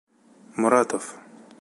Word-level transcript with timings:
МОРАТОВ. 0.59 1.05